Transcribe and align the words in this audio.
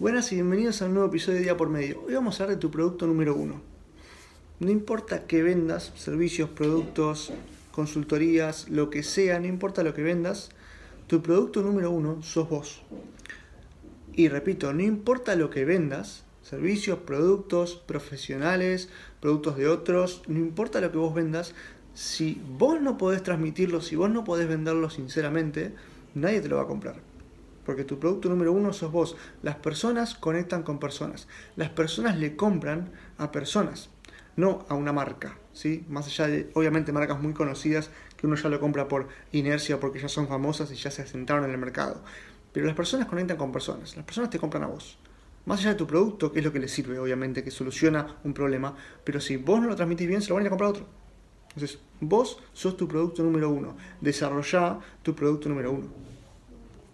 Buenas 0.00 0.30
y 0.30 0.36
bienvenidos 0.36 0.80
a 0.80 0.86
un 0.86 0.94
nuevo 0.94 1.08
episodio 1.08 1.38
de 1.38 1.42
Día 1.42 1.56
por 1.56 1.70
Medio. 1.70 2.04
Hoy 2.06 2.14
vamos 2.14 2.38
a 2.38 2.44
hablar 2.44 2.56
de 2.56 2.60
tu 2.60 2.70
producto 2.70 3.08
número 3.08 3.34
uno. 3.34 3.60
No 4.60 4.70
importa 4.70 5.26
que 5.26 5.42
vendas, 5.42 5.92
servicios, 5.96 6.48
productos, 6.50 7.32
consultorías, 7.72 8.68
lo 8.68 8.90
que 8.90 9.02
sea, 9.02 9.40
no 9.40 9.48
importa 9.48 9.82
lo 9.82 9.94
que 9.94 10.04
vendas, 10.04 10.50
tu 11.08 11.20
producto 11.20 11.62
número 11.62 11.90
uno 11.90 12.22
sos 12.22 12.48
vos. 12.48 12.82
Y 14.12 14.28
repito, 14.28 14.72
no 14.72 14.84
importa 14.84 15.34
lo 15.34 15.50
que 15.50 15.64
vendas, 15.64 16.22
servicios, 16.42 17.00
productos, 17.00 17.74
profesionales, 17.74 18.90
productos 19.18 19.56
de 19.56 19.66
otros, 19.66 20.22
no 20.28 20.38
importa 20.38 20.80
lo 20.80 20.92
que 20.92 20.98
vos 20.98 21.12
vendas, 21.12 21.56
si 21.94 22.40
vos 22.56 22.80
no 22.80 22.98
podés 22.98 23.24
transmitirlo, 23.24 23.80
si 23.80 23.96
vos 23.96 24.10
no 24.10 24.22
podés 24.22 24.46
venderlo 24.46 24.90
sinceramente, 24.90 25.74
nadie 26.14 26.40
te 26.40 26.46
lo 26.46 26.54
va 26.54 26.62
a 26.62 26.68
comprar. 26.68 27.17
Porque 27.68 27.84
tu 27.84 27.98
producto 27.98 28.30
número 28.30 28.50
uno 28.50 28.72
sos 28.72 28.90
vos. 28.90 29.14
Las 29.42 29.56
personas 29.56 30.14
conectan 30.14 30.62
con 30.62 30.78
personas. 30.78 31.28
Las 31.54 31.68
personas 31.68 32.16
le 32.16 32.34
compran 32.34 32.92
a 33.18 33.30
personas, 33.30 33.90
no 34.36 34.64
a 34.70 34.74
una 34.74 34.94
marca. 34.94 35.36
¿sí? 35.52 35.84
Más 35.90 36.06
allá 36.06 36.28
de, 36.28 36.50
obviamente, 36.54 36.92
marcas 36.92 37.20
muy 37.20 37.34
conocidas 37.34 37.90
que 38.16 38.26
uno 38.26 38.36
ya 38.36 38.48
lo 38.48 38.58
compra 38.58 38.88
por 38.88 39.08
inercia, 39.32 39.78
porque 39.78 39.98
ya 40.00 40.08
son 40.08 40.28
famosas 40.28 40.72
y 40.72 40.76
ya 40.76 40.90
se 40.90 41.02
asentaron 41.02 41.44
en 41.44 41.50
el 41.50 41.58
mercado. 41.58 42.02
Pero 42.54 42.64
las 42.64 42.74
personas 42.74 43.06
conectan 43.06 43.36
con 43.36 43.52
personas. 43.52 43.94
Las 43.96 44.06
personas 44.06 44.30
te 44.30 44.38
compran 44.38 44.62
a 44.62 44.68
vos. 44.68 44.96
Más 45.44 45.60
allá 45.60 45.72
de 45.72 45.76
tu 45.76 45.86
producto, 45.86 46.32
que 46.32 46.38
es 46.38 46.44
lo 46.46 46.54
que 46.54 46.60
les 46.60 46.72
sirve, 46.72 46.98
obviamente, 46.98 47.44
que 47.44 47.50
soluciona 47.50 48.16
un 48.24 48.32
problema. 48.32 48.74
Pero 49.04 49.20
si 49.20 49.36
vos 49.36 49.60
no 49.60 49.66
lo 49.66 49.76
transmitís 49.76 50.08
bien, 50.08 50.22
se 50.22 50.30
lo 50.30 50.36
van 50.36 50.40
a 50.40 50.44
ir 50.44 50.46
a 50.46 50.50
comprar 50.52 50.68
a 50.68 50.70
otro. 50.70 50.86
Entonces, 51.54 51.80
vos 52.00 52.40
sos 52.54 52.78
tu 52.78 52.88
producto 52.88 53.22
número 53.22 53.50
uno. 53.50 53.76
Desarrollá 54.00 54.78
tu 55.02 55.14
producto 55.14 55.50
número 55.50 55.70
uno. 55.70 56.17